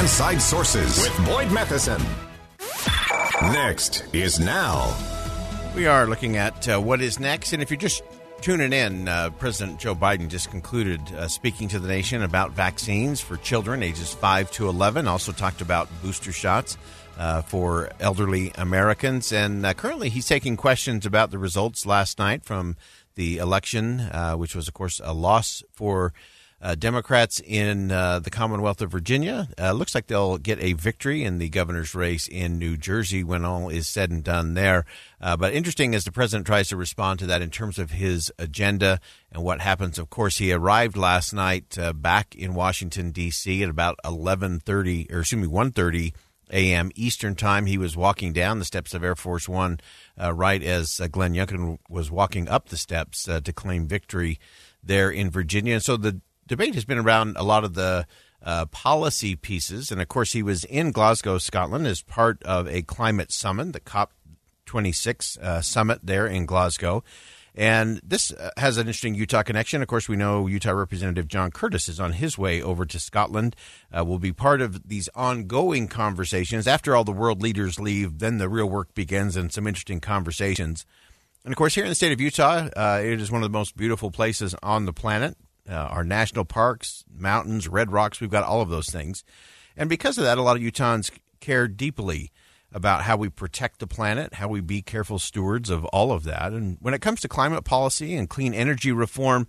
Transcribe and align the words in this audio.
Inside 0.00 0.40
Sources 0.40 1.02
with 1.02 1.26
Boyd 1.26 1.52
Matheson. 1.52 2.00
Next 3.52 4.04
is 4.14 4.38
now. 4.38 4.96
We 5.74 5.86
are 5.86 6.06
looking 6.06 6.36
at 6.36 6.68
uh, 6.68 6.80
what 6.80 7.00
is 7.00 7.18
next, 7.18 7.52
and 7.52 7.60
if 7.62 7.70
you're 7.70 7.78
just 7.78 8.02
tuning 8.40 8.72
in, 8.72 9.08
uh, 9.08 9.30
President 9.30 9.78
Joe 9.78 9.94
Biden 9.94 10.28
just 10.28 10.50
concluded 10.50 11.00
uh, 11.12 11.28
speaking 11.28 11.68
to 11.68 11.78
the 11.78 11.88
nation 11.88 12.22
about 12.22 12.52
vaccines 12.52 13.20
for 13.20 13.36
children 13.36 13.82
ages 13.82 14.14
5 14.14 14.50
to 14.52 14.68
11, 14.68 15.08
also 15.08 15.32
talked 15.32 15.60
about 15.60 15.88
booster 16.02 16.32
shots. 16.32 16.76
Uh, 17.18 17.42
for 17.42 17.90
elderly 18.00 18.50
Americans. 18.54 19.30
And 19.30 19.66
uh, 19.66 19.74
currently, 19.74 20.08
he's 20.08 20.26
taking 20.26 20.56
questions 20.56 21.04
about 21.04 21.30
the 21.30 21.36
results 21.36 21.84
last 21.84 22.18
night 22.18 22.44
from 22.46 22.76
the 23.14 23.36
election, 23.36 24.00
uh, 24.00 24.36
which 24.36 24.54
was, 24.56 24.68
of 24.68 24.72
course, 24.72 25.02
a 25.04 25.12
loss 25.12 25.62
for 25.74 26.14
uh, 26.62 26.74
Democrats 26.74 27.40
in 27.40 27.90
uh, 27.90 28.18
the 28.18 28.30
Commonwealth 28.30 28.82
of 28.82 28.90
Virginia. 28.90 29.48
Uh, 29.58 29.72
looks 29.72 29.94
like 29.94 30.06
they'll 30.06 30.36
get 30.36 30.62
a 30.62 30.74
victory 30.74 31.24
in 31.24 31.38
the 31.38 31.48
governor's 31.48 31.94
race 31.94 32.28
in 32.28 32.58
New 32.58 32.76
Jersey 32.76 33.24
when 33.24 33.44
all 33.44 33.68
is 33.68 33.88
said 33.88 34.10
and 34.10 34.22
done 34.22 34.54
there. 34.54 34.84
Uh, 35.20 35.36
but 35.36 35.54
interesting 35.54 35.94
as 35.94 36.04
the 36.04 36.12
president 36.12 36.46
tries 36.46 36.68
to 36.68 36.76
respond 36.76 37.18
to 37.18 37.26
that 37.26 37.42
in 37.42 37.50
terms 37.50 37.78
of 37.78 37.92
his 37.92 38.30
agenda 38.38 39.00
and 39.32 39.42
what 39.42 39.60
happens. 39.60 39.98
Of 39.98 40.10
course, 40.10 40.36
he 40.38 40.52
arrived 40.52 40.96
last 40.96 41.32
night 41.32 41.78
uh, 41.78 41.92
back 41.92 42.34
in 42.34 42.54
Washington 42.54 43.10
D.C. 43.10 43.62
at 43.62 43.70
about 43.70 43.98
eleven 44.04 44.60
thirty, 44.60 45.06
or 45.10 45.20
excuse 45.20 45.40
me, 45.40 45.48
one 45.48 45.72
thirty 45.72 46.12
a.m. 46.52 46.90
Eastern 46.94 47.36
Time. 47.36 47.66
He 47.66 47.78
was 47.78 47.96
walking 47.96 48.32
down 48.32 48.58
the 48.58 48.64
steps 48.64 48.92
of 48.92 49.04
Air 49.04 49.14
Force 49.14 49.48
One 49.48 49.80
right 50.18 50.62
as 50.62 51.00
Glenn 51.10 51.32
Youngkin 51.32 51.78
was 51.88 52.10
walking 52.10 52.48
up 52.48 52.68
the 52.68 52.76
steps 52.76 53.24
to 53.24 53.52
claim 53.52 53.86
victory 53.86 54.38
there 54.82 55.10
in 55.10 55.30
Virginia. 55.30 55.74
And 55.74 55.82
so 55.82 55.96
the 55.96 56.20
debate 56.50 56.74
has 56.74 56.84
been 56.84 56.98
around 56.98 57.36
a 57.36 57.44
lot 57.44 57.62
of 57.62 57.74
the 57.74 58.06
uh, 58.42 58.66
policy 58.66 59.36
pieces. 59.36 59.92
And 59.92 60.02
of 60.02 60.08
course, 60.08 60.32
he 60.32 60.42
was 60.42 60.64
in 60.64 60.90
Glasgow, 60.90 61.38
Scotland, 61.38 61.86
as 61.86 62.02
part 62.02 62.42
of 62.42 62.66
a 62.66 62.82
climate 62.82 63.30
summit, 63.30 63.72
the 63.72 63.80
COP26 63.80 65.38
uh, 65.38 65.62
summit 65.62 66.00
there 66.02 66.26
in 66.26 66.46
Glasgow. 66.46 67.04
And 67.54 68.00
this 68.02 68.32
uh, 68.32 68.50
has 68.56 68.78
an 68.78 68.88
interesting 68.88 69.14
Utah 69.14 69.44
connection. 69.44 69.80
Of 69.80 69.86
course, 69.86 70.08
we 70.08 70.16
know 70.16 70.48
Utah 70.48 70.72
Representative 70.72 71.28
John 71.28 71.52
Curtis 71.52 71.88
is 71.88 72.00
on 72.00 72.14
his 72.14 72.36
way 72.36 72.60
over 72.60 72.84
to 72.84 72.98
Scotland. 72.98 73.54
Uh, 73.96 74.04
will 74.04 74.18
be 74.18 74.32
part 74.32 74.60
of 74.60 74.88
these 74.88 75.08
ongoing 75.14 75.86
conversations. 75.86 76.66
After 76.66 76.96
all 76.96 77.04
the 77.04 77.12
world 77.12 77.42
leaders 77.42 77.78
leave, 77.78 78.18
then 78.18 78.38
the 78.38 78.48
real 78.48 78.68
work 78.68 78.92
begins 78.94 79.36
and 79.36 79.52
some 79.52 79.68
interesting 79.68 80.00
conversations. 80.00 80.84
And 81.44 81.52
of 81.52 81.56
course, 81.56 81.76
here 81.76 81.84
in 81.84 81.90
the 81.90 81.94
state 81.94 82.12
of 82.12 82.20
Utah, 82.20 82.68
uh, 82.76 83.00
it 83.02 83.20
is 83.20 83.30
one 83.30 83.42
of 83.42 83.50
the 83.50 83.56
most 83.56 83.76
beautiful 83.76 84.10
places 84.10 84.54
on 84.64 84.86
the 84.86 84.92
planet 84.92 85.36
uh, 85.70 85.74
our 85.74 86.04
national 86.04 86.44
parks, 86.44 87.04
mountains, 87.14 87.68
red 87.68 87.92
rocks. 87.92 88.20
We've 88.20 88.30
got 88.30 88.44
all 88.44 88.60
of 88.60 88.68
those 88.68 88.90
things. 88.90 89.24
And 89.76 89.88
because 89.88 90.18
of 90.18 90.24
that, 90.24 90.38
a 90.38 90.42
lot 90.42 90.56
of 90.56 90.62
Utahns 90.62 91.10
care 91.40 91.68
deeply 91.68 92.32
about 92.72 93.02
how 93.02 93.16
we 93.16 93.28
protect 93.28 93.78
the 93.78 93.86
planet, 93.86 94.34
how 94.34 94.48
we 94.48 94.60
be 94.60 94.82
careful 94.82 95.18
stewards 95.18 95.70
of 95.70 95.84
all 95.86 96.12
of 96.12 96.24
that. 96.24 96.52
And 96.52 96.76
when 96.80 96.94
it 96.94 97.00
comes 97.00 97.20
to 97.20 97.28
climate 97.28 97.64
policy 97.64 98.14
and 98.14 98.28
clean 98.28 98.54
energy 98.54 98.92
reform, 98.92 99.46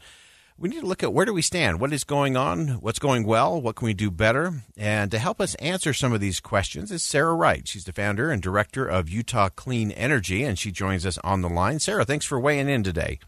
we 0.58 0.70
need 0.70 0.82
to 0.82 0.86
look 0.86 1.02
at 1.02 1.14
where 1.14 1.26
do 1.26 1.34
we 1.34 1.42
stand? 1.42 1.80
What 1.80 1.94
is 1.94 2.04
going 2.04 2.38
on? 2.38 2.82
What's 2.82 3.00
going 3.00 3.26
well? 3.26 3.60
What 3.60 3.76
can 3.76 3.88
we 3.88 3.94
do 3.94 4.12
better? 4.12 4.64
And 4.78 5.10
to 5.12 5.18
help 5.18 5.42
us 5.42 5.56
answer 5.56 5.92
some 5.92 6.14
of 6.14 6.22
these 6.22 6.40
questions 6.40 6.92
is 6.92 7.04
Sarah 7.04 7.34
Wright. 7.34 7.68
She's 7.68 7.86
the 7.86 7.94
founder 7.94 8.32
and 8.32 8.42
director 8.42 8.86
of 8.86 9.10
Utah 9.10 9.50
Clean 9.50 9.92
Energy, 9.92 10.44
and 10.44 10.60
she 10.60 10.72
joins 10.72 11.06
us 11.06 11.18
on 11.24 11.42
the 11.42 11.50
line. 11.50 11.80
Sarah, 11.80 12.06
thanks 12.06 12.26
for 12.26 12.40
weighing 12.40 12.70
in 12.70 12.84
today. 12.84 13.20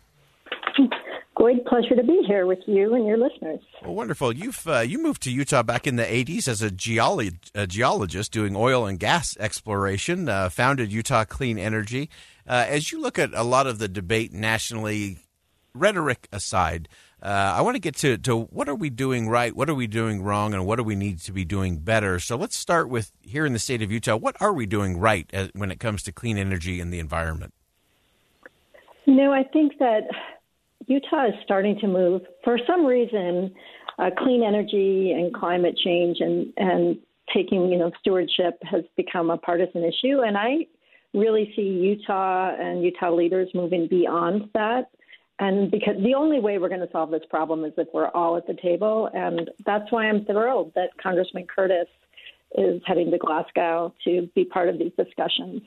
Great 1.44 1.66
pleasure 1.66 1.94
to 1.94 2.04
be 2.04 2.24
here 2.26 2.46
with 2.46 2.60
you 2.68 2.96
and 2.96 3.06
your 3.06 3.18
listeners. 3.18 3.60
Well, 3.82 3.96
wonderful. 3.96 4.34
You've 4.34 4.66
uh, 4.66 4.80
you 4.80 4.98
moved 4.98 5.24
to 5.24 5.30
Utah 5.30 5.62
back 5.62 5.86
in 5.86 5.98
the 5.98 6.06
'80s 6.06 6.48
as 6.48 6.62
a, 6.62 6.70
geolo- 6.70 7.36
a 7.54 7.68
geologist 7.68 8.32
doing 8.32 8.56
oil 8.56 8.86
and 8.86 8.98
gas 8.98 9.36
exploration. 9.36 10.30
Uh, 10.30 10.48
founded 10.48 10.94
Utah 10.94 11.26
Clean 11.26 11.60
Energy. 11.60 12.10
Uh, 12.48 12.66
as 12.70 12.94
you 12.94 13.02
look 13.02 13.20
at 13.20 13.34
a 13.34 13.44
lot 13.44 13.68
of 13.68 13.78
the 13.78 13.90
debate 13.90 14.32
nationally, 14.32 15.18
rhetoric 15.74 16.30
aside, 16.32 16.88
uh, 17.22 17.56
I 17.58 17.62
want 17.62 17.76
to 17.76 17.82
get 17.82 17.98
to 17.98 18.18
to 18.20 18.44
what 18.44 18.70
are 18.70 18.76
we 18.76 18.90
doing 18.90 19.28
right, 19.28 19.54
what 19.54 19.70
are 19.70 19.76
we 19.76 19.88
doing 19.88 20.24
wrong, 20.24 20.54
and 20.54 20.66
what 20.66 20.78
do 20.78 20.84
we 20.84 20.96
need 20.96 21.20
to 21.24 21.34
be 21.34 21.44
doing 21.44 21.76
better. 21.80 22.20
So 22.20 22.38
let's 22.38 22.56
start 22.56 22.88
with 22.88 23.12
here 23.20 23.46
in 23.46 23.52
the 23.52 23.60
state 23.60 23.82
of 23.82 23.92
Utah. 23.92 24.16
What 24.16 24.38
are 24.40 24.54
we 24.54 24.66
doing 24.66 24.98
right 24.98 25.30
as, 25.34 25.50
when 25.54 25.72
it 25.72 25.82
comes 25.82 26.04
to 26.04 26.14
clean 26.14 26.38
energy 26.38 26.80
and 26.80 26.94
the 26.94 27.00
environment? 27.00 27.54
Know, 29.06 29.34
I 29.34 29.44
think 29.44 29.78
that 29.80 30.04
Utah 30.88 31.28
is 31.28 31.34
starting 31.44 31.80
to 31.80 31.88
move. 31.88 32.22
For 32.44 32.58
some 32.68 32.86
reason, 32.86 33.54
uh, 34.00 34.10
clean 34.18 34.44
energy 34.44 35.12
and 35.12 35.34
climate 35.34 35.78
change 35.84 36.18
and, 36.20 36.52
and 36.58 36.98
taking, 37.34 37.70
you 37.70 37.78
know, 37.78 37.92
stewardship 38.00 38.60
has 38.64 38.84
become 38.98 39.30
a 39.30 39.38
partisan 39.38 39.84
issue. 39.84 40.22
And 40.22 40.38
I 40.38 40.68
really 41.14 41.52
see 41.56 41.62
Utah 41.62 42.56
and 42.60 42.84
Utah 42.84 43.14
leaders 43.14 43.50
moving 43.54 43.88
beyond 43.88 44.50
that. 44.54 44.90
And 45.40 45.72
because 45.72 45.96
the 46.04 46.16
only 46.16 46.40
way 46.40 46.58
we're 46.58 46.70
going 46.70 46.82
to 46.82 46.92
solve 46.92 47.12
this 47.12 47.24
problem 47.30 47.66
is 47.66 47.74
if 47.78 47.88
we're 47.94 48.10
all 48.10 48.38
at 48.38 48.48
the 48.48 48.56
table. 48.62 49.10
And 49.14 49.50
that's 49.66 49.92
why 49.92 50.08
I'm 50.08 50.26
thrilled 50.26 50.74
that 50.76 50.90
Congressman 51.02 51.48
Curtis 51.54 51.88
is 52.56 52.82
heading 52.86 53.10
to 53.12 53.18
Glasgow 53.18 53.94
to 54.06 54.30
be 54.36 54.46
part 54.46 54.70
of 54.70 54.78
these 54.78 54.92
discussions. 54.98 55.62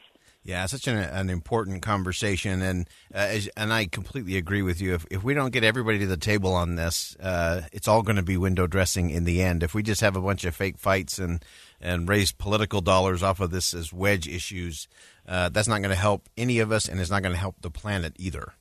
Yeah, 0.46 0.66
such 0.66 0.86
an, 0.86 0.96
an 0.96 1.28
important 1.28 1.82
conversation, 1.82 2.62
and 2.62 2.88
uh, 3.12 3.18
as, 3.18 3.48
and 3.56 3.72
I 3.72 3.86
completely 3.86 4.36
agree 4.36 4.62
with 4.62 4.80
you. 4.80 4.94
If 4.94 5.04
if 5.10 5.24
we 5.24 5.34
don't 5.34 5.52
get 5.52 5.64
everybody 5.64 5.98
to 5.98 6.06
the 6.06 6.16
table 6.16 6.54
on 6.54 6.76
this, 6.76 7.16
uh, 7.18 7.62
it's 7.72 7.88
all 7.88 8.02
going 8.02 8.14
to 8.14 8.22
be 8.22 8.36
window 8.36 8.68
dressing 8.68 9.10
in 9.10 9.24
the 9.24 9.42
end. 9.42 9.64
If 9.64 9.74
we 9.74 9.82
just 9.82 10.02
have 10.02 10.14
a 10.14 10.20
bunch 10.20 10.44
of 10.44 10.54
fake 10.54 10.78
fights 10.78 11.18
and 11.18 11.44
and 11.80 12.08
raise 12.08 12.30
political 12.30 12.80
dollars 12.80 13.24
off 13.24 13.40
of 13.40 13.50
this 13.50 13.74
as 13.74 13.92
wedge 13.92 14.28
issues, 14.28 14.86
uh, 15.26 15.48
that's 15.48 15.66
not 15.66 15.78
going 15.78 15.90
to 15.90 16.00
help 16.00 16.28
any 16.36 16.60
of 16.60 16.70
us, 16.70 16.88
and 16.88 17.00
it's 17.00 17.10
not 17.10 17.22
going 17.22 17.34
to 17.34 17.40
help 17.40 17.56
the 17.62 17.70
planet 17.70 18.12
either. 18.16 18.52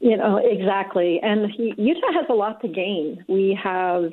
You 0.00 0.16
know 0.16 0.36
exactly, 0.36 1.18
and 1.20 1.52
Utah 1.58 2.12
has 2.12 2.26
a 2.28 2.34
lot 2.34 2.60
to 2.62 2.68
gain. 2.68 3.24
We 3.26 3.58
have 3.60 4.12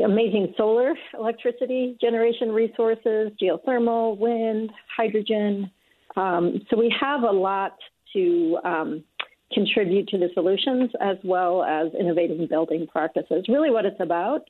amazing 0.00 0.54
solar 0.56 0.94
electricity 1.14 1.96
generation 2.00 2.50
resources, 2.50 3.32
geothermal, 3.40 4.16
wind, 4.16 4.70
hydrogen. 4.96 5.70
Um, 6.16 6.62
so 6.70 6.78
we 6.78 6.94
have 6.98 7.22
a 7.22 7.30
lot 7.30 7.76
to 8.14 8.58
um, 8.64 9.04
contribute 9.52 10.08
to 10.08 10.18
the 10.18 10.28
solutions 10.34 10.90
as 11.00 11.16
well 11.24 11.62
as 11.62 11.88
innovating 11.98 12.46
building 12.46 12.86
practices. 12.86 13.44
Really, 13.48 13.70
what 13.70 13.84
it's 13.84 14.00
about. 14.00 14.48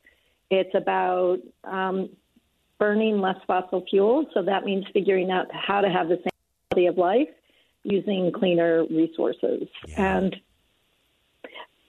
It's 0.50 0.75
about 0.75 1.39
um, 1.65 2.11
burning 2.79 3.21
less 3.21 3.37
fossil 3.47 3.85
fuels. 3.89 4.27
So 4.35 4.43
that 4.43 4.65
means 4.65 4.85
figuring 4.93 5.31
out 5.31 5.47
how 5.53 5.81
to 5.81 5.89
have 5.89 6.09
the 6.09 6.17
same 6.17 6.31
quality 6.71 6.87
of 6.87 6.99
life 6.99 7.29
using 7.85 8.33
cleaner 8.33 8.85
resources. 8.87 9.69
Yeah. 9.89 10.19
And 10.19 10.37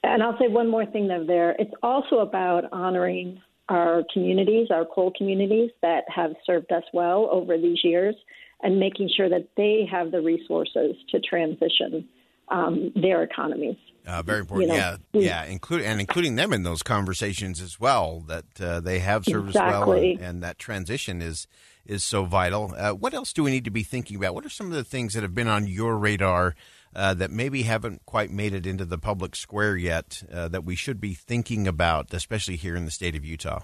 and 0.03 0.21
I'll 0.21 0.38
say 0.38 0.47
one 0.47 0.69
more 0.69 0.85
thing 0.85 1.07
though 1.07 1.25
there. 1.25 1.55
It's 1.57 1.73
also 1.81 2.17
about 2.17 2.65
honoring 2.71 3.41
our 3.69 4.03
communities, 4.13 4.67
our 4.71 4.85
coal 4.85 5.11
communities 5.17 5.71
that 5.81 6.03
have 6.13 6.31
served 6.45 6.71
us 6.71 6.83
well 6.94 7.29
over 7.31 7.57
these 7.57 7.79
years, 7.83 8.15
and 8.61 8.79
making 8.79 9.09
sure 9.15 9.29
that 9.29 9.47
they 9.55 9.88
have 9.89 10.11
the 10.11 10.21
resources 10.21 10.95
to 11.09 11.19
transition 11.19 12.07
um, 12.50 12.91
their 12.95 13.23
economies. 13.23 13.77
Uh, 14.05 14.21
very 14.21 14.41
important, 14.41 14.69
You 14.69 14.77
know, 14.77 14.97
yeah, 15.13 15.21
yeah, 15.21 15.45
include 15.45 15.81
and 15.83 16.01
including 16.01 16.35
them 16.35 16.51
in 16.51 16.63
those 16.63 16.83
conversations 16.83 17.61
as 17.61 17.79
well 17.79 18.19
that 18.27 18.45
uh, 18.59 18.81
they 18.81 19.00
have 19.00 19.23
served 19.23 19.50
as 19.50 19.55
well, 19.55 19.94
and, 19.94 20.19
and 20.19 20.44
that 20.44 20.59
transition 20.59 21.21
is 21.21 21.47
is 21.85 22.03
so 22.03 22.25
vital. 22.25 22.73
Uh, 22.77 22.91
what 22.91 23.13
else 23.13 23.31
do 23.31 23.44
we 23.44 23.51
need 23.51 23.63
to 23.65 23.71
be 23.71 23.83
thinking 23.83 24.17
about? 24.17 24.35
What 24.35 24.45
are 24.45 24.50
some 24.50 24.67
of 24.67 24.73
the 24.73 24.83
things 24.83 25.13
that 25.13 25.23
have 25.23 25.33
been 25.33 25.47
on 25.47 25.67
your 25.67 25.97
radar 25.97 26.55
uh, 26.95 27.13
that 27.13 27.31
maybe 27.31 27.63
haven't 27.63 28.05
quite 28.05 28.31
made 28.31 28.53
it 28.53 28.65
into 28.65 28.85
the 28.85 28.97
public 28.97 29.35
square 29.35 29.75
yet 29.75 30.23
uh, 30.31 30.47
that 30.47 30.63
we 30.63 30.75
should 30.75 30.99
be 30.99 31.13
thinking 31.13 31.67
about, 31.67 32.13
especially 32.13 32.55
here 32.55 32.75
in 32.75 32.85
the 32.85 32.91
state 32.91 33.15
of 33.15 33.25
Utah? 33.25 33.61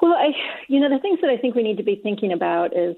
Well, 0.00 0.12
I, 0.12 0.28
you 0.68 0.80
know, 0.80 0.88
the 0.88 1.00
things 1.00 1.20
that 1.20 1.30
I 1.30 1.36
think 1.36 1.54
we 1.54 1.62
need 1.62 1.76
to 1.76 1.82
be 1.82 2.00
thinking 2.02 2.32
about 2.32 2.76
is 2.76 2.96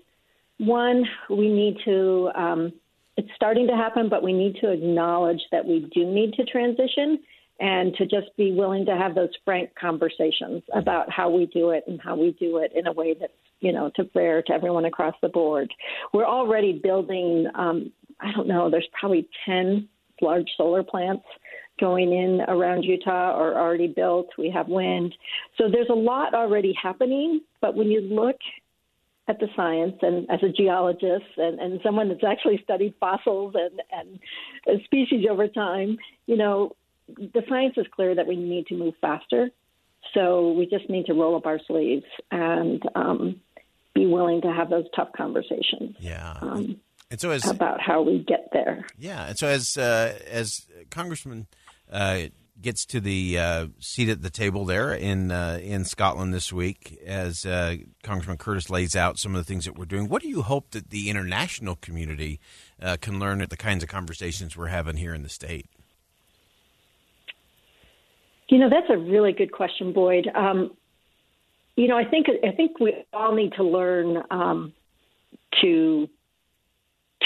one, 0.59 1.05
we 1.29 1.49
need 1.49 1.79
to, 1.85 2.31
um, 2.35 2.73
it's 3.17 3.29
starting 3.35 3.67
to 3.67 3.75
happen, 3.75 4.09
but 4.09 4.23
we 4.23 4.33
need 4.33 4.57
to 4.61 4.71
acknowledge 4.71 5.41
that 5.51 5.67
we 5.67 5.91
do 5.93 6.05
need 6.05 6.35
to 6.35 6.45
transition 6.45 7.19
and 7.61 7.95
to 7.95 8.07
just 8.07 8.35
be 8.37 8.53
willing 8.53 8.87
to 8.87 8.97
have 8.97 9.15
those 9.15 9.31
frank 9.45 9.71
conversations 9.75 10.63
about 10.75 11.11
how 11.11 11.31
we 11.31 11.47
do 11.47 11.71
it 11.71 11.85
and 11.87 12.01
how 12.01 12.17
we 12.17 12.33
do 12.39 12.59
it 12.59 12.73
in 12.75 12.87
a 12.87 12.93
way 12.93 13.15
that's, 13.19 13.33
you 13.61 13.73
know, 13.73 13.91
to 13.95 14.05
fair 14.07 14.43
to 14.43 14.53
everyone 14.53 14.85
across 14.85 15.15
the 15.23 15.29
board. 15.29 15.73
We're 16.13 16.27
already 16.27 16.73
building, 16.83 17.47
um, 17.55 17.93
I 18.23 18.33
don't 18.33 18.47
know, 18.47 18.71
there's 18.71 18.89
probably 18.99 19.29
10 19.47 19.89
large 20.21 20.49
solar 20.57 20.83
plants 20.83 21.25
going 21.81 22.13
in 22.13 22.41
around 22.49 22.85
Utah 22.85 23.33
are 23.33 23.59
already 23.59 23.89
built. 23.89 24.29
We 24.39 24.51
have 24.51 24.69
wind. 24.69 25.15
So 25.59 25.65
there's 25.71 25.89
a 25.91 25.95
lot 25.95 26.35
already 26.35 26.73
happening. 26.81 27.41
But 27.61 27.75
when 27.75 27.89
you 27.89 28.01
look 28.01 28.37
at 29.29 29.41
the 29.41 29.49
science 29.57 29.97
and 30.03 30.31
as 30.31 30.41
a 30.43 30.49
geologist 30.49 31.25
and, 31.37 31.59
and 31.59 31.81
someone 31.83 32.09
that's 32.09 32.25
actually 32.25 32.61
studied 32.63 32.95
fossils 33.01 33.55
and, 33.55 33.81
and 34.67 34.81
species 34.85 35.27
over 35.29 35.49
time, 35.49 35.99
you 36.27 36.37
know, 36.37 36.77
the 37.09 37.43
science 37.49 37.75
is 37.77 37.87
clear 37.95 38.15
that 38.15 38.27
we 38.27 38.37
need 38.37 38.67
to 38.69 38.75
move 38.75 38.95
faster. 39.01 39.51
So 40.15 40.53
we 40.53 40.67
just 40.67 40.89
need 40.91 41.07
to 41.07 41.15
roll 41.15 41.37
up 41.37 41.47
our 41.47 41.61
sleeves 41.67 42.05
and 42.31 42.83
um, 42.95 43.41
be 43.95 44.07
willing 44.07 44.41
to 44.43 44.53
have 44.53 44.71
those 44.71 44.85
tough 44.95 45.11
conversations 45.17 45.97
Yeah, 45.99 46.35
um, 46.41 46.81
and 47.13 47.21
so 47.21 47.31
as 47.31 47.47
about 47.47 47.79
how 47.79 48.01
we 48.01 48.21
get 48.21 48.49
there. 48.55 48.87
Yeah, 48.99 49.27
and 49.27 49.39
so 49.39 49.47
as 49.47 49.77
uh, 49.77 50.19
as 50.27 50.67
Congressman 50.91 51.47
uh, 51.93 52.23
gets 52.59 52.87
to 52.87 53.01
the 53.01 53.39
uh, 53.39 53.67
seat 53.81 54.09
at 54.09 54.23
the 54.23 54.31
table 54.31 54.65
there 54.65 54.95
in 54.95 55.31
uh, 55.31 55.61
in 55.63 55.85
Scotland 55.85 56.33
this 56.33 56.55
week, 56.55 56.99
as 57.05 57.45
uh, 57.45 57.77
Congressman 58.03 58.39
Curtis 58.39 58.71
lays 58.71 58.97
out 58.97 59.19
some 59.19 59.35
of 59.35 59.41
the 59.41 59.45
things 59.45 59.67
that 59.67 59.77
we're 59.77 59.85
doing, 59.85 60.09
what 60.09 60.23
do 60.23 60.29
you 60.29 60.41
hope 60.41 60.71
that 60.71 60.89
the 60.89 61.11
international 61.11 61.77
community 61.77 62.41
uh, 62.81 62.97
can 62.99 63.19
learn 63.19 63.43
at 63.43 63.51
the 63.51 63.59
kinds 63.59 63.83
of 63.83 63.91
conversations 63.91 64.57
we're 64.57 64.69
having 64.69 64.97
here 64.97 65.15
in 65.15 65.23
the 65.23 65.29
state? 65.29 65.67
You 68.49 68.57
know, 68.57 68.71
that's 68.71 68.89
a 68.89 68.97
really 68.97 69.33
good 69.33 69.53
question, 69.53 69.93
Boyd. 69.93 70.31
Um, 70.35 70.75
you 71.77 71.89
know, 71.89 71.99
I 71.99 72.07
think 72.07 72.29
I 72.43 72.53
think 72.53 72.81
we 72.81 73.05
all 73.13 73.35
need 73.35 73.53
to 73.59 73.65
learn 73.65 74.23
um, 74.31 74.73
to 75.61 76.09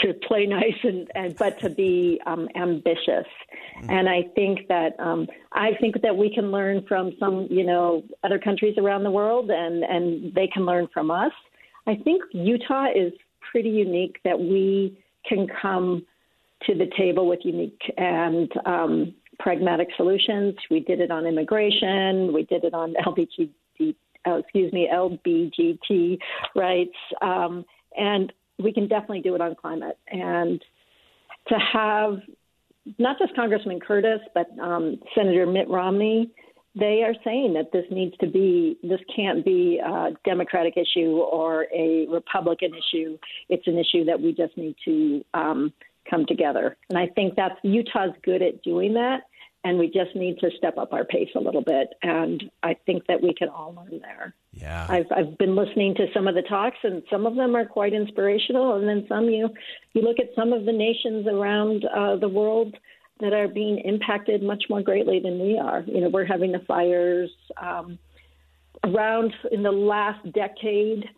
to 0.03 0.15
play 0.15 0.47
nice 0.47 0.79
and, 0.83 1.11
and 1.15 1.37
but 1.37 1.59
to 1.61 1.71
be 1.71 2.21
um, 2.27 2.49
ambitious. 2.55 3.27
And 3.89 4.09
I 4.09 4.23
think 4.35 4.69
that 4.69 4.99
um, 4.99 5.27
I 5.53 5.73
think 5.81 6.01
that 6.03 6.17
we 6.17 6.35
can 6.35 6.51
learn 6.51 6.85
from 6.89 7.13
some, 7.21 7.47
you 7.51 7.65
know, 7.65 8.03
other 8.25 8.39
countries 8.39 8.77
around 8.79 9.05
the 9.05 9.11
world, 9.11 9.51
and 9.51 9.85
and 9.85 10.35
they 10.35 10.47
can 10.47 10.65
learn 10.65 10.89
from 10.93 11.11
us. 11.11 11.33
I 11.87 11.97
think 11.97 12.23
Utah 12.33 12.87
is 12.95 13.13
pretty 13.51 13.71
unique 13.71 14.19
that 14.25 14.39
we 14.39 14.99
can 15.29 15.47
come 15.61 16.05
to 16.65 16.75
the 16.75 16.91
table 16.97 17.29
with 17.29 17.41
unique 17.45 17.81
and 17.97 18.51
um, 18.65 19.15
pragmatic 19.39 19.89
solutions. 19.97 20.55
We 20.71 20.81
did 20.81 21.01
it 21.01 21.11
on 21.11 21.27
immigration. 21.27 22.33
We 22.33 22.45
did 22.45 22.65
it 22.65 22.75
on 22.75 22.95
LBGT, 23.07 23.95
uh, 24.27 24.37
excuse 24.37 24.73
me, 24.73 24.89
LBGT 24.93 26.19
rights, 26.55 26.97
um, 27.23 27.65
and 27.97 28.33
we 28.59 28.73
can 28.73 28.89
definitely 28.89 29.21
do 29.21 29.35
it 29.35 29.41
on 29.41 29.55
climate. 29.55 29.99
And 30.09 30.63
to 31.49 31.55
have 31.73 32.19
not 32.99 33.19
just 33.19 33.35
Congressman 33.35 33.81
Curtis, 33.81 34.21
but 34.35 34.47
um, 34.61 35.01
Senator 35.15 35.47
Mitt 35.47 35.69
Romney, 35.69 36.31
they 36.79 37.03
are 37.03 37.15
saying 37.25 37.55
that 37.55 37.73
this 37.73 37.85
needs 37.91 38.15
to 38.19 38.27
be, 38.27 38.77
this 38.83 39.01
can't 39.15 39.45
be 39.45 39.81
a 39.85 40.11
Democratic 40.25 40.75
issue 40.77 41.17
or 41.17 41.67
a 41.75 42.07
Republican 42.11 42.73
issue. 42.75 43.19
It's 43.49 43.67
an 43.67 43.79
issue 43.79 44.05
that 44.05 44.21
we 44.21 44.35
just 44.35 44.57
need 44.57 44.77
to 44.85 45.25
um, 45.35 45.73
come 46.09 46.27
together. 46.27 46.77
And 46.91 46.99
I 46.99 47.09
think 47.09 47.35
that's 47.35 47.57
Utah's 47.63 48.13
good 48.23 48.43
at 48.43 48.63
doing 48.63 48.95
that. 48.95 49.23
And 49.65 49.79
we 49.79 49.87
just 49.87 50.15
need 50.15 50.39
to 50.39 50.51
step 50.57 50.79
up 50.79 50.93
our 50.93 51.05
pace 51.05 51.31
a 51.35 51.41
little 51.41 51.63
bit. 51.63 51.89
And 52.03 52.51
I 52.63 52.77
think 52.87 53.07
that 53.09 53.21
we 53.21 53.35
can 53.35 53.49
all 53.49 53.75
learn 53.75 54.01
there. 54.01 54.35
Yeah, 54.53 54.87
I've 54.89 55.07
I've 55.11 55.39
been 55.39 55.57
listening 55.57 55.95
to 55.97 56.07
some 56.15 56.29
of 56.29 56.35
the 56.35 56.43
talks, 56.43 56.79
and 56.85 57.03
some 57.11 57.27
of 57.27 57.35
them 57.35 57.57
are 57.57 57.67
quite 57.67 57.93
inspirational. 57.93 58.77
And 58.77 58.89
then 58.89 59.05
some 59.09 59.29
you 59.29 59.51
you 59.93 60.03
look 60.03 60.19
at 60.21 60.31
some 60.37 60.53
of 60.53 60.65
the 60.65 60.73
nations 60.73 61.27
around 61.27 61.85
uh, 61.85 62.17
the 62.17 62.29
world 62.29 62.77
that 63.21 63.33
are 63.33 63.49
being 63.49 63.79
impacted 63.79 64.43
much 64.43 64.65
more 64.69 64.83
greatly 64.83 65.21
than 65.21 65.39
we 65.41 65.59
are. 65.59 65.83
You 65.87 66.03
know, 66.03 66.09
we're 66.09 66.27
having 66.27 66.53
the 66.53 66.61
fires 66.61 67.31
um, 67.57 67.99
around 68.85 69.35
in 69.51 69.63
the 69.63 69.73
last 69.73 70.33
decade. 70.33 71.09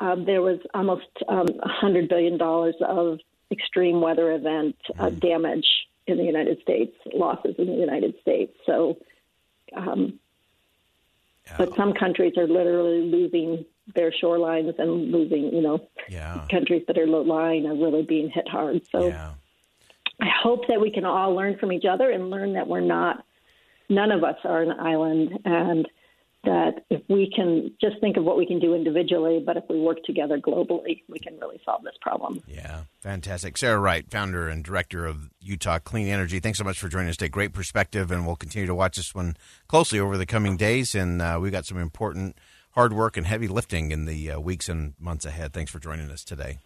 Um, 0.00 0.24
there 0.24 0.42
was 0.42 0.58
almost 0.74 1.06
um, 1.28 1.46
$100 1.82 2.08
billion 2.08 2.40
of 2.40 3.20
extreme 3.50 4.00
weather 4.00 4.32
event 4.32 4.76
uh, 4.98 5.10
damage 5.10 5.66
in 6.06 6.16
the 6.18 6.24
United 6.24 6.60
States, 6.62 6.94
losses 7.14 7.54
in 7.58 7.66
the 7.66 7.72
United 7.74 8.14
States. 8.20 8.52
So, 8.66 8.98
um, 9.76 10.18
but 11.58 11.74
some 11.76 11.92
countries 11.92 12.34
are 12.36 12.46
literally 12.46 13.02
losing 13.02 13.64
their 13.94 14.12
shorelines 14.12 14.78
and 14.78 15.10
losing, 15.10 15.52
you 15.52 15.60
know, 15.60 15.88
yeah, 16.08 16.46
countries 16.50 16.84
that 16.86 16.98
are 16.98 17.06
low 17.06 17.22
lying 17.22 17.66
are 17.66 17.74
really 17.74 18.02
being 18.02 18.30
hit 18.30 18.48
hard. 18.48 18.80
So 18.90 19.08
yeah. 19.08 19.32
I 20.20 20.28
hope 20.28 20.68
that 20.68 20.80
we 20.80 20.90
can 20.90 21.04
all 21.04 21.34
learn 21.34 21.58
from 21.58 21.72
each 21.72 21.84
other 21.84 22.10
and 22.10 22.30
learn 22.30 22.52
that 22.54 22.68
we're 22.68 22.80
not, 22.80 23.24
none 23.88 24.12
of 24.12 24.22
us 24.22 24.36
are 24.44 24.62
an 24.62 24.78
island, 24.78 25.38
and 25.44 25.88
that 26.44 26.84
if 26.90 27.02
we 27.08 27.32
can 27.34 27.72
just 27.80 28.00
think 28.00 28.16
of 28.16 28.24
what 28.24 28.36
we 28.36 28.46
can 28.46 28.58
do 28.58 28.74
individually, 28.74 29.42
but 29.44 29.56
if 29.56 29.64
we 29.68 29.78
work 29.78 30.02
together 30.04 30.38
globally, 30.38 31.02
we 31.08 31.18
can 31.18 31.38
really 31.38 31.60
solve 31.64 31.82
this 31.84 31.94
problem. 32.00 32.42
Yeah, 32.46 32.82
fantastic. 33.00 33.56
Sarah 33.56 33.78
Wright, 33.78 34.10
founder 34.10 34.48
and 34.48 34.64
director 34.64 35.06
of 35.06 35.30
Utah 35.40 35.78
Clean 35.78 36.08
Energy. 36.08 36.40
Thanks 36.40 36.58
so 36.58 36.64
much 36.64 36.78
for 36.78 36.88
joining 36.88 37.10
us 37.10 37.16
today. 37.16 37.28
Great 37.28 37.52
perspective, 37.52 38.10
and 38.10 38.26
we'll 38.26 38.36
continue 38.36 38.66
to 38.66 38.74
watch 38.74 38.96
this 38.96 39.14
one 39.14 39.36
closely 39.68 40.00
over 40.00 40.16
the 40.16 40.26
coming 40.26 40.56
days. 40.56 40.94
And 40.94 41.22
uh, 41.22 41.38
we've 41.40 41.52
got 41.52 41.66
some 41.66 41.78
important 41.78 42.36
hard 42.72 42.92
work 42.92 43.16
and 43.16 43.26
heavy 43.26 43.48
lifting 43.48 43.92
in 43.92 44.06
the 44.06 44.32
uh, 44.32 44.40
weeks 44.40 44.68
and 44.68 44.94
months 44.98 45.24
ahead. 45.24 45.52
Thanks 45.52 45.70
for 45.70 45.78
joining 45.78 46.10
us 46.10 46.24
today. 46.24 46.58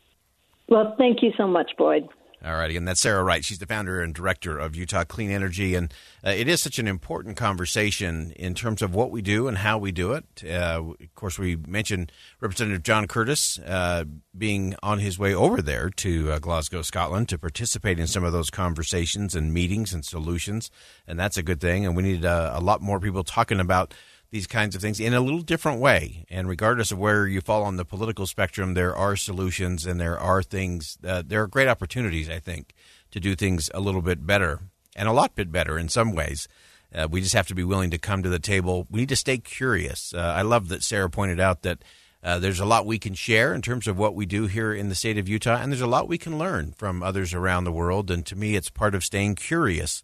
Well, 0.68 0.94
thank 0.98 1.22
you 1.22 1.32
so 1.36 1.46
much, 1.46 1.72
Boyd. 1.76 2.08
All 2.46 2.54
righty, 2.54 2.76
and 2.76 2.86
that's 2.86 3.00
Sarah 3.00 3.24
Wright. 3.24 3.44
She's 3.44 3.58
the 3.58 3.66
founder 3.66 4.00
and 4.00 4.14
director 4.14 4.56
of 4.56 4.76
Utah 4.76 5.02
Clean 5.02 5.32
Energy, 5.32 5.74
and 5.74 5.92
uh, 6.24 6.30
it 6.30 6.46
is 6.46 6.62
such 6.62 6.78
an 6.78 6.86
important 6.86 7.36
conversation 7.36 8.30
in 8.36 8.54
terms 8.54 8.82
of 8.82 8.94
what 8.94 9.10
we 9.10 9.20
do 9.20 9.48
and 9.48 9.58
how 9.58 9.78
we 9.78 9.90
do 9.90 10.12
it. 10.12 10.44
Uh, 10.44 10.80
of 11.00 11.14
course, 11.16 11.40
we 11.40 11.56
mentioned 11.56 12.12
Representative 12.40 12.84
John 12.84 13.08
Curtis 13.08 13.58
uh, 13.58 14.04
being 14.38 14.76
on 14.80 15.00
his 15.00 15.18
way 15.18 15.34
over 15.34 15.60
there 15.60 15.90
to 15.90 16.30
uh, 16.30 16.38
Glasgow, 16.38 16.82
Scotland, 16.82 17.28
to 17.30 17.38
participate 17.38 17.98
in 17.98 18.06
some 18.06 18.22
of 18.22 18.32
those 18.32 18.50
conversations 18.50 19.34
and 19.34 19.52
meetings 19.52 19.92
and 19.92 20.04
solutions, 20.04 20.70
and 21.04 21.18
that's 21.18 21.36
a 21.36 21.42
good 21.42 21.60
thing. 21.60 21.84
And 21.84 21.96
we 21.96 22.04
need 22.04 22.24
uh, 22.24 22.52
a 22.54 22.60
lot 22.60 22.80
more 22.80 23.00
people 23.00 23.24
talking 23.24 23.58
about 23.58 23.92
these 24.30 24.46
kinds 24.46 24.74
of 24.74 24.82
things 24.82 25.00
in 25.00 25.14
a 25.14 25.20
little 25.20 25.40
different 25.40 25.80
way. 25.80 26.24
And 26.28 26.48
regardless 26.48 26.90
of 26.90 26.98
where 26.98 27.26
you 27.26 27.40
fall 27.40 27.62
on 27.62 27.76
the 27.76 27.84
political 27.84 28.26
spectrum, 28.26 28.74
there 28.74 28.94
are 28.94 29.16
solutions 29.16 29.86
and 29.86 30.00
there 30.00 30.18
are 30.18 30.42
things, 30.42 30.98
uh, 31.06 31.22
there 31.24 31.42
are 31.42 31.46
great 31.46 31.68
opportunities, 31.68 32.28
I 32.28 32.38
think, 32.38 32.74
to 33.10 33.20
do 33.20 33.34
things 33.34 33.70
a 33.72 33.80
little 33.80 34.02
bit 34.02 34.26
better 34.26 34.60
and 34.94 35.08
a 35.08 35.12
lot 35.12 35.34
bit 35.34 35.52
better 35.52 35.78
in 35.78 35.88
some 35.88 36.12
ways. 36.12 36.48
Uh, 36.94 37.06
we 37.10 37.20
just 37.20 37.34
have 37.34 37.46
to 37.48 37.54
be 37.54 37.64
willing 37.64 37.90
to 37.90 37.98
come 37.98 38.22
to 38.22 38.28
the 38.28 38.38
table. 38.38 38.86
We 38.90 39.00
need 39.00 39.08
to 39.10 39.16
stay 39.16 39.38
curious. 39.38 40.14
Uh, 40.14 40.20
I 40.20 40.42
love 40.42 40.68
that 40.68 40.82
Sarah 40.82 41.10
pointed 41.10 41.40
out 41.40 41.62
that 41.62 41.82
uh, 42.22 42.38
there's 42.38 42.60
a 42.60 42.64
lot 42.64 42.86
we 42.86 42.98
can 42.98 43.14
share 43.14 43.54
in 43.54 43.62
terms 43.62 43.86
of 43.86 43.98
what 43.98 44.14
we 44.14 44.26
do 44.26 44.46
here 44.46 44.72
in 44.72 44.88
the 44.88 44.94
state 44.94 45.18
of 45.18 45.28
Utah, 45.28 45.58
and 45.60 45.70
there's 45.70 45.80
a 45.80 45.86
lot 45.86 46.08
we 46.08 46.18
can 46.18 46.38
learn 46.38 46.72
from 46.72 47.02
others 47.02 47.34
around 47.34 47.64
the 47.64 47.72
world. 47.72 48.10
And 48.10 48.24
to 48.26 48.36
me, 48.36 48.56
it's 48.56 48.70
part 48.70 48.94
of 48.94 49.04
staying 49.04 49.36
curious 49.36 50.02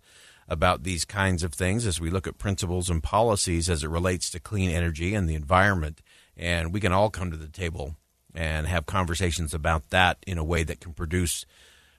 about 0.53 0.83
these 0.83 1.07
kinds 1.07 1.43
of 1.43 1.55
things 1.55 1.87
as 1.87 1.99
we 1.99 2.11
look 2.11 2.27
at 2.27 2.37
principles 2.37 2.91
and 2.91 3.03
policies 3.03 3.71
as 3.71 3.83
it 3.83 3.89
relates 3.89 4.29
to 4.31 4.39
clean 4.39 4.69
energy 4.69 5.15
and 5.15 5.27
the 5.27 5.35
environment. 5.35 6.03
And 6.37 6.75
we 6.75 6.81
can 6.81 6.93
all 6.93 7.09
come 7.09 7.31
to 7.31 7.39
the 7.39 7.49
table 7.49 7.97
and 8.35 8.67
have 8.67 8.85
conversations 8.85 9.55
about 9.55 9.89
that 9.89 10.19
in 10.27 10.37
a 10.37 10.45
way 10.45 10.63
that 10.63 10.79
can 10.79 10.93
produce 10.93 11.47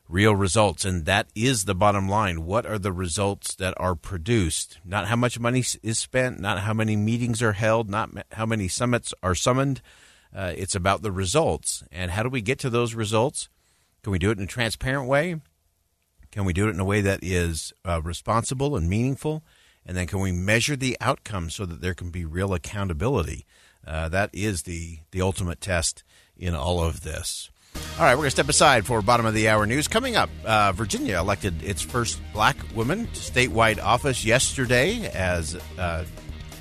real 0.08 0.36
results. 0.36 0.86
And 0.86 1.06
that 1.06 1.30
is 1.34 1.66
the 1.66 1.74
bottom 1.74 2.08
line. 2.08 2.46
What 2.46 2.68
are 2.68 2.78
the 2.78 2.92
results 2.92 3.56
that 3.56 3.74
are 3.78 3.96
produced? 3.96 4.78
Not 4.86 5.08
how 5.08 5.16
much 5.16 5.40
money 5.40 5.64
is 5.82 5.98
spent, 5.98 6.40
not 6.40 6.60
how 6.60 6.76
many 6.76 6.96
meetings 6.96 7.42
are 7.42 7.54
held, 7.54 7.90
not 7.90 8.12
how 8.34 8.46
many 8.46 8.68
summits 8.68 9.16
are 9.24 9.34
summoned. 9.34 9.82
Uh, 10.36 10.54
it's 10.56 10.76
about 10.76 11.02
the 11.02 11.12
results. 11.12 11.84
And 11.92 12.12
how 12.12 12.22
do 12.22 12.30
we 12.30 12.42
get 12.42 12.60
to 12.60 12.70
those 12.70 12.94
results? 12.94 13.50
Can 14.04 14.12
we 14.12 14.20
do 14.20 14.30
it 14.30 14.38
in 14.38 14.44
a 14.44 14.48
transparent 14.48 15.08
way? 15.08 15.38
Can 16.34 16.46
we 16.46 16.54
do 16.54 16.68
it 16.68 16.72
in 16.72 16.80
a 16.80 16.84
way 16.84 17.00
that 17.02 17.20
is 17.22 17.74
uh, 17.86 18.02
responsible 18.02 18.76
and 18.76 18.90
meaningful? 18.90 19.44
And 19.86 19.96
then 19.96 20.08
can 20.08 20.20
we 20.20 20.32
measure 20.32 20.76
the 20.76 20.98
outcome 21.00 21.52
so 21.52 21.64
that 21.64 21.80
there 21.80 21.94
can 21.94 22.10
be 22.10 22.26
real 22.26 22.56
accountability? 22.56 23.46
Uh, 23.86 24.10
that 24.10 24.32
is 24.34 24.64
the, 24.64 24.98
the 25.12 25.22
ultimate 25.22 25.62
test 25.62 26.04
in 26.36 26.56
all 26.56 26.84
of 26.84 27.02
this. 27.02 27.52
All 27.76 28.06
right, 28.06 28.16
we're 28.16 28.22
going 28.22 28.28
to 28.28 28.32
step 28.32 28.50
aside 28.50 28.84
for 28.84 29.00
bottom 29.04 29.28
of 29.28 29.36
the 29.36 29.48
hour 29.48 29.68
news. 29.68 29.88
Coming 29.88 30.16
up, 30.16 30.32
uh, 30.44 30.72
Virginia 30.72 31.20
elected 31.20 31.62
its 31.62 31.84
first 31.84 32.20
black 32.34 32.58
woman 32.74 33.06
to 33.06 33.20
statewide 33.20 33.80
office 33.80 34.26
yesterday 34.26 35.12
as 35.14 35.56
uh, 35.78 36.04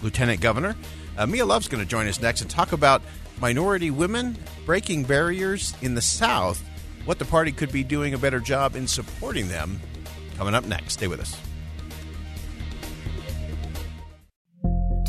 lieutenant 0.02 0.42
governor. 0.42 0.76
Uh, 1.16 1.26
Mia 1.26 1.46
Love's 1.46 1.68
going 1.68 1.82
to 1.82 1.88
join 1.88 2.06
us 2.08 2.20
next 2.20 2.42
and 2.42 2.50
talk 2.50 2.72
about 2.72 3.00
minority 3.40 3.90
women 3.90 4.36
breaking 4.66 5.04
barriers 5.04 5.72
in 5.80 5.94
the 5.94 6.02
South, 6.02 6.62
what 7.04 7.18
the 7.18 7.25
party 7.25 7.52
could 7.52 7.73
be 7.73 7.85
doing 7.85 8.14
a 8.14 8.18
better 8.18 8.40
job 8.40 8.76
in 8.76 8.87
supporting 8.87 9.49
them. 9.49 9.80
Coming 10.37 10.54
up 10.54 10.64
next. 10.64 10.94
Stay 10.94 11.09
with 11.09 11.21
us. 11.21 11.37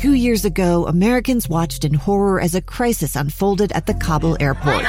Two 0.04 0.12
years 0.12 0.44
ago, 0.44 0.86
Americans 0.86 1.48
watched 1.48 1.82
in 1.82 1.94
horror 1.94 2.38
as 2.38 2.54
a 2.54 2.60
crisis 2.60 3.16
unfolded 3.16 3.72
at 3.72 3.86
the 3.86 3.94
Kabul 3.94 4.36
airport. 4.38 4.84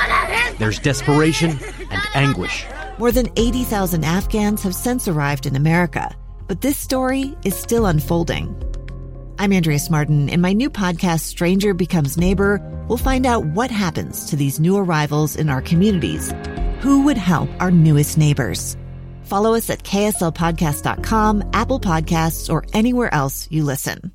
There's 0.60 0.78
desperation 0.78 1.52
and 1.90 2.02
anguish. 2.14 2.66
More 2.98 3.14
than 3.14 3.30
80,000 3.38 4.04
Afghans 4.04 4.62
have 4.64 4.76
since 4.76 5.08
arrived 5.08 5.46
in 5.46 5.56
America, 5.56 6.14
but 6.48 6.60
this 6.60 6.78
story 6.78 7.34
is 7.46 7.56
still 7.56 7.86
unfolding. 7.86 8.62
I'm 9.40 9.54
Andrea 9.54 9.78
Smardon. 9.78 10.30
In 10.30 10.42
my 10.42 10.52
new 10.52 10.70
podcast, 10.70 11.22
Stranger 11.22 11.74
Becomes 11.74 12.18
Neighbor, 12.18 12.62
we'll 12.90 12.98
find 12.98 13.26
out 13.26 13.46
what 13.46 13.72
happens 13.72 14.26
to 14.26 14.36
these 14.36 14.60
new 14.60 14.76
arrivals 14.76 15.36
in 15.38 15.50
our 15.50 15.62
communities. 15.62 16.34
Who 16.82 17.04
would 17.04 17.18
help 17.18 17.50
our 17.60 17.72
newest 17.72 18.18
neighbors? 18.18 18.78
Follow 19.24 19.56
us 19.56 19.70
at 19.70 19.84
kslpodcast.com, 19.84 21.50
Apple 21.54 21.80
Podcasts, 21.80 22.50
or 22.50 22.64
anywhere 22.74 23.14
else 23.14 23.48
you 23.52 23.64
listen. 23.64 24.12